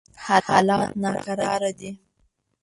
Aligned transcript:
حالات 0.49 0.89
ناکراره 1.03 1.71
دي. 1.79 1.91